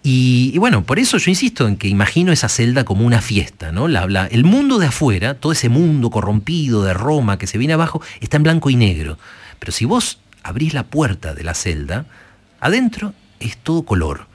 Y, 0.06 0.58
bueno, 0.58 0.84
por 0.84 0.98
eso 0.98 1.16
yo 1.16 1.30
insisto 1.30 1.66
en 1.66 1.76
que 1.76 1.88
imagino 1.88 2.30
esa 2.30 2.50
celda 2.50 2.84
como 2.84 3.06
una 3.06 3.22
fiesta, 3.22 3.72
¿no? 3.72 3.88
La, 3.88 4.26
el 4.26 4.44
mundo 4.44 4.78
de 4.78 4.88
afuera, 4.88 5.32
todo 5.32 5.52
ese 5.52 5.70
mundo 5.70 6.10
corrompido 6.10 6.84
de 6.84 6.92
Roma 6.92 7.38
que 7.38 7.46
se 7.46 7.56
viene 7.56 7.72
abajo, 7.72 8.02
está 8.20 8.36
en 8.36 8.42
blanco 8.42 8.68
y 8.68 8.76
negro. 8.76 9.18
Pero 9.58 9.72
si 9.72 9.86
vos 9.86 10.18
abrís 10.42 10.74
la 10.74 10.82
puerta 10.82 11.32
de 11.32 11.42
la 11.42 11.54
celda, 11.54 12.04
adentro 12.60 13.14
es 13.40 13.56
todo 13.56 13.84
color, 13.84 14.26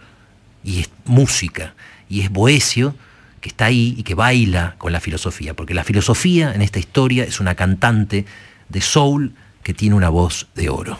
y 0.63 0.79
es 0.79 0.89
música, 1.05 1.75
y 2.09 2.21
es 2.21 2.31
Boesio 2.31 2.95
que 3.39 3.49
está 3.49 3.65
ahí 3.65 3.93
y 3.95 4.01
que 4.01 4.15
baila 4.15 4.73
con 4.79 4.91
la 4.91 4.99
filosofía, 4.99 5.53
porque 5.53 5.75
la 5.75 5.83
filosofía 5.83 6.51
en 6.51 6.63
esta 6.63 6.79
historia 6.79 7.25
es 7.25 7.39
una 7.39 7.53
cantante 7.53 8.25
de 8.69 8.81
soul 8.81 9.35
que 9.61 9.75
tiene 9.75 9.95
una 9.95 10.09
voz 10.09 10.47
de 10.55 10.69
oro. 10.69 10.99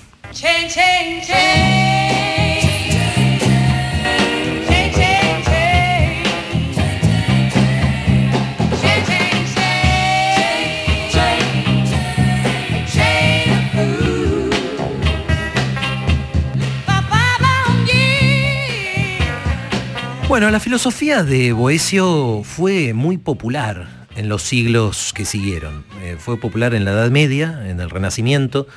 Bueno, 20.30 20.52
la 20.52 20.60
filosofía 20.60 21.24
de 21.24 21.54
Boesio 21.54 22.44
fue 22.44 22.94
muy 22.94 23.18
popular 23.18 23.88
en 24.15 24.30
los 24.30 24.44
siglos 24.44 25.12
que 25.12 25.26
siguieron. 25.26 25.84
Eh, 26.04 26.18
fue 26.20 26.38
popular 26.38 26.76
en 26.76 26.86
la 26.86 26.92
Edad 26.92 27.10
Media, 27.10 27.68
en 27.68 27.80
el 27.80 27.89
Renacimiento. 27.89 28.68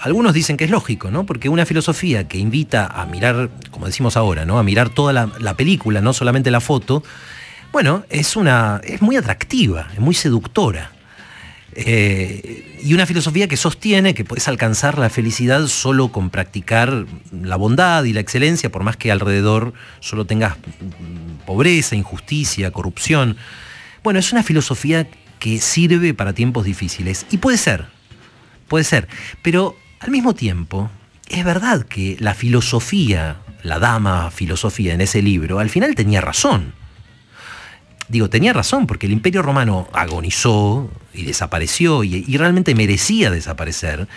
Algunos 0.00 0.32
dicen 0.32 0.56
que 0.56 0.64
es 0.64 0.70
lógico, 0.70 1.10
¿no? 1.10 1.26
Porque 1.26 1.50
una 1.50 1.66
filosofía 1.66 2.26
que 2.26 2.38
invita 2.38 2.86
a 2.86 3.04
mirar, 3.04 3.50
como 3.70 3.84
decimos 3.84 4.16
ahora, 4.16 4.46
¿no? 4.46 4.58
A 4.58 4.62
mirar 4.62 4.88
toda 4.88 5.12
la, 5.12 5.54
película, 5.58 6.00
no 6.00 6.14
solamente 6.14 6.50
la 6.50 6.62
foto, 6.62 7.04
bueno, 7.70 8.04
es, 8.08 8.34
una, 8.34 8.80
es 8.82 9.02
muy 9.02 9.16
atractiva, 9.16 9.88
es 9.92 10.00
muy 10.00 10.14
seductora. 10.14 10.92
Eh, 11.80 12.80
y 12.82 12.92
una 12.92 13.06
filosofía 13.06 13.46
que 13.46 13.56
sostiene 13.56 14.12
que 14.12 14.24
puedes 14.24 14.48
alcanzar 14.48 14.98
la 14.98 15.10
felicidad 15.10 15.68
solo 15.68 16.08
con 16.10 16.28
practicar 16.28 17.06
la 17.30 17.54
bondad 17.54 18.02
y 18.02 18.12
la 18.12 18.18
excelencia, 18.18 18.72
por 18.72 18.82
más 18.82 18.96
que 18.96 19.12
alrededor 19.12 19.72
solo 20.00 20.24
tengas 20.24 20.56
pobreza, 21.46 21.94
injusticia, 21.94 22.72
corrupción. 22.72 23.36
Bueno, 24.02 24.18
es 24.18 24.32
una 24.32 24.42
filosofía 24.42 25.06
que 25.38 25.60
sirve 25.60 26.14
para 26.14 26.32
tiempos 26.32 26.64
difíciles. 26.64 27.26
Y 27.30 27.36
puede 27.38 27.58
ser, 27.58 27.86
puede 28.66 28.82
ser. 28.82 29.06
Pero 29.42 29.76
al 30.00 30.10
mismo 30.10 30.34
tiempo, 30.34 30.90
es 31.28 31.44
verdad 31.44 31.86
que 31.86 32.16
la 32.18 32.34
filosofía, 32.34 33.36
la 33.62 33.78
dama 33.78 34.32
filosofía 34.32 34.94
en 34.94 35.00
ese 35.00 35.22
libro, 35.22 35.60
al 35.60 35.70
final 35.70 35.94
tenía 35.94 36.20
razón. 36.20 36.74
Digo, 38.08 38.30
tenía 38.30 38.52
razón, 38.52 38.86
porque 38.86 39.06
el 39.06 39.12
imperio 39.12 39.42
romano 39.42 39.88
agonizó 39.92 40.90
y 41.12 41.24
desapareció 41.24 42.04
y, 42.04 42.24
realmente 42.36 42.74
merecía 42.74 43.30
desaparecer. 43.30 44.08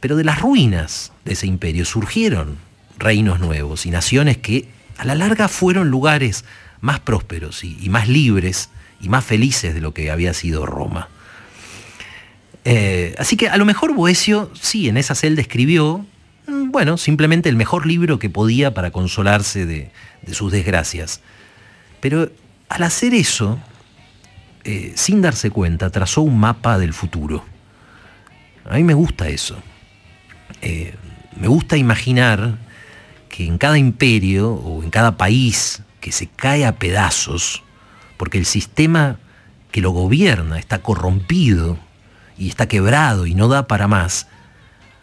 Pero 0.00 0.16
de 0.16 0.24
las 0.24 0.40
ruinas 0.40 1.12
de 1.24 1.34
ese 1.34 1.46
imperio 1.46 1.84
surgieron 1.84 2.58
reinos 2.98 3.40
nuevos 3.40 3.86
y 3.86 3.90
naciones 3.90 4.38
que 4.38 4.68
a 4.98 5.04
la 5.04 5.14
larga 5.14 5.48
fueron 5.48 5.90
lugares 5.90 6.44
más 6.80 7.00
prósperos 7.00 7.64
y, 7.64 7.88
más 7.88 8.08
libres 8.08 8.70
y 9.00 9.08
más 9.08 9.24
felices 9.24 9.74
de 9.74 9.80
lo 9.80 9.94
que 9.94 10.10
había 10.10 10.34
sido 10.34 10.66
Roma. 10.66 11.08
Eh, 12.64 13.14
así 13.18 13.36
que 13.36 13.48
a 13.48 13.56
lo 13.56 13.64
mejor 13.64 13.94
Boesio, 13.94 14.50
sí, 14.60 14.88
en 14.88 14.96
esa 14.96 15.14
celda 15.14 15.42
escribió, 15.42 16.04
mm, 16.46 16.70
bueno, 16.70 16.96
simplemente 16.96 17.48
el 17.48 17.56
mejor 17.56 17.86
libro 17.86 18.18
que 18.18 18.30
podía 18.30 18.74
para 18.74 18.90
consolarse 18.90 19.66
de, 19.66 19.90
sus 20.32 20.50
desgracias. 20.50 21.20
Pero 22.00 22.30
al 22.68 22.82
hacer 22.82 23.14
eso, 23.14 23.58
eh, 24.64 24.92
sin 24.96 25.20
darse 25.20 25.50
cuenta, 25.50 25.90
trazó 25.90 26.22
un 26.22 26.38
mapa 26.38 26.78
del 26.78 26.92
futuro. 26.92 27.44
A 28.64 28.76
mí 28.76 28.84
me 28.84 28.94
gusta 28.94 29.28
eso. 29.28 29.56
Eh, 30.62 30.94
me 31.36 31.48
gusta 31.48 31.76
imaginar 31.76 32.58
que 33.28 33.46
en 33.46 33.58
cada 33.58 33.78
imperio 33.78 34.52
o 34.52 34.82
en 34.82 34.90
cada 34.90 35.16
país 35.16 35.82
que 36.00 36.12
se 36.12 36.26
cae 36.28 36.64
a 36.64 36.78
pedazos, 36.78 37.62
porque 38.16 38.38
el 38.38 38.46
sistema 38.46 39.18
que 39.70 39.80
lo 39.80 39.90
gobierna 39.90 40.58
está 40.58 40.78
corrompido 40.80 41.78
y 42.38 42.48
está 42.48 42.68
quebrado 42.68 43.26
y 43.26 43.34
no 43.34 43.48
da 43.48 43.66
para 43.66 43.88
más, 43.88 44.28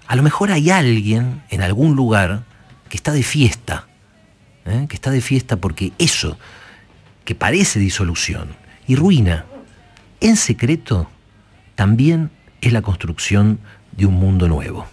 a 0.07 0.15
lo 0.15 0.23
mejor 0.23 0.51
hay 0.51 0.69
alguien 0.69 1.43
en 1.49 1.61
algún 1.61 1.95
lugar 1.95 2.43
que 2.89 2.97
está 2.97 3.11
de 3.11 3.23
fiesta, 3.23 3.87
¿eh? 4.65 4.85
que 4.89 4.95
está 4.95 5.11
de 5.11 5.21
fiesta 5.21 5.57
porque 5.57 5.93
eso 5.97 6.37
que 7.25 7.35
parece 7.35 7.79
disolución 7.79 8.55
y 8.87 8.95
ruina, 8.95 9.45
en 10.19 10.35
secreto, 10.35 11.09
también 11.75 12.29
es 12.61 12.73
la 12.73 12.81
construcción 12.81 13.59
de 13.91 14.05
un 14.05 14.15
mundo 14.15 14.47
nuevo. 14.47 14.87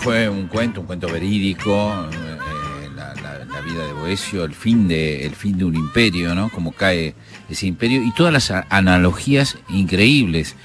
Fue 0.00 0.28
un 0.30 0.46
cuento, 0.46 0.80
un 0.80 0.86
cuento 0.86 1.08
verídico, 1.08 2.08
eh, 2.10 2.88
la, 2.96 3.60
vida 3.60 3.84
de 3.86 3.92
Boesio, 3.92 4.44
el 4.44 4.54
fin 4.54 4.88
de, 4.88 5.26
el 5.26 5.34
fin 5.34 5.58
de 5.58 5.66
un 5.66 5.76
imperio, 5.76 6.34
¿no? 6.34 6.48
Como 6.48 6.72
cae 6.72 7.14
ese 7.50 7.66
imperio 7.66 8.02
y 8.02 8.10
todas 8.12 8.32
las 8.32 8.50
analogías 8.70 9.58
increíbles 9.68 10.56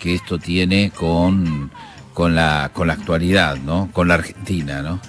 que 0.00 0.14
esto 0.14 0.38
tiene 0.38 0.90
con, 0.90 1.70
con, 2.12 2.34
la, 2.34 2.72
con 2.74 2.88
la 2.88 2.94
actualidad, 2.94 3.56
¿no? 3.58 3.88
Con 3.92 4.08
la 4.08 4.14
Argentina, 4.14 4.82
¿no? 4.82 5.00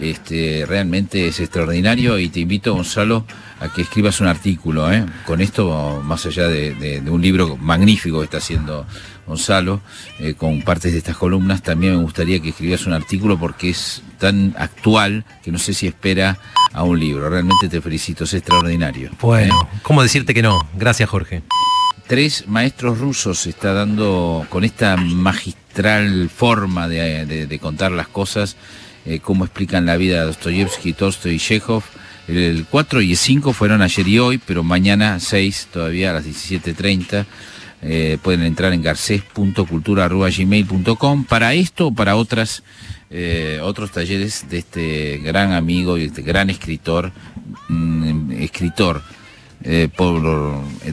Este, 0.00 0.64
realmente 0.66 1.28
es 1.28 1.40
extraordinario 1.40 2.18
y 2.18 2.28
te 2.28 2.40
invito, 2.40 2.74
Gonzalo, 2.74 3.26
a 3.60 3.72
que 3.72 3.82
escribas 3.82 4.20
un 4.20 4.26
artículo, 4.26 4.90
¿eh? 4.92 5.04
con 5.26 5.40
esto, 5.40 6.00
más 6.04 6.24
allá 6.26 6.48
de, 6.48 7.02
un 7.08 7.20
libro 7.20 7.56
magnífico 7.56 8.18
que 8.18 8.24
está 8.24 8.38
haciendo 8.38 8.86
Gonzalo, 9.26 9.80
eh, 10.18 10.34
con 10.34 10.62
partes 10.62 10.92
de 10.92 10.98
estas 10.98 11.16
columnas, 11.16 11.62
también 11.62 11.96
me 11.96 12.02
gustaría 12.02 12.40
que 12.40 12.48
escribas 12.48 12.86
un 12.86 12.94
artículo 12.94 13.38
porque 13.38 13.70
es 13.70 14.02
tan 14.18 14.54
actual 14.58 15.24
que 15.42 15.52
no 15.52 15.58
sé 15.58 15.74
si 15.74 15.86
espera 15.86 16.38
a 16.72 16.82
un 16.82 16.98
libro. 16.98 17.28
Realmente 17.28 17.68
te 17.68 17.80
felicito, 17.80 18.24
es 18.24 18.34
extraordinario. 18.34 19.10
Bueno, 19.20 19.68
¿eh? 19.72 19.78
¿cómo 19.82 20.02
decirte 20.02 20.34
que 20.34 20.42
no? 20.42 20.68
Gracias, 20.76 21.08
Jorge. 21.08 21.42
Tres 22.06 22.48
maestros 22.48 22.98
rusos 22.98 23.38
se 23.38 23.50
está 23.50 23.72
dando 23.72 24.44
con 24.48 24.64
esta 24.64 24.96
magistral 24.96 26.28
forma 26.28 26.88
de, 26.88 27.58
contar 27.62 27.92
las 27.92 28.08
cosas, 28.08 28.56
cómo 29.18 29.44
explican 29.44 29.86
la 29.86 29.96
vida 29.96 30.20
de 30.20 30.26
Dostoyevsky, 30.26 30.92
Tolstoy 30.92 31.34
y 31.34 31.38
Chekhov 31.38 31.82
el 32.30 32.66
4 32.70 33.02
y 33.02 33.10
el 33.10 33.16
5 33.16 33.52
fueron 33.52 33.82
ayer 33.82 34.06
y 34.06 34.20
hoy, 34.20 34.38
pero 34.38 34.62
mañana 34.62 35.18
6 35.18 35.70
todavía 35.72 36.10
a 36.10 36.12
las 36.14 36.24
17.30. 36.26 37.26
Eh, 37.82 38.18
pueden 38.22 38.42
entrar 38.42 38.74
en 38.74 38.82
garcés.cultura.gmail.com 38.82 41.24
para 41.24 41.54
esto 41.54 41.86
o 41.88 41.94
para 41.94 42.14
otras, 42.16 42.62
eh, 43.10 43.58
otros 43.62 43.90
talleres 43.90 44.44
de 44.50 44.58
este 44.58 45.16
gran 45.18 45.52
amigo 45.52 45.96
y 45.96 46.04
este 46.04 46.20
gran 46.22 46.50
escritor, 46.50 47.10
mm, 47.68 48.32
escritor 48.32 49.00
eh, 49.62 49.88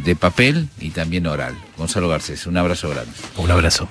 de 0.04 0.16
papel 0.16 0.70
y 0.80 0.92
también 0.92 1.28
oral. 1.28 1.56
Gonzalo 1.78 2.08
Garcés, 2.08 2.48
un 2.48 2.56
abrazo 2.58 2.90
grande. 2.90 3.12
Un 3.38 3.52
abrazo. 3.52 3.90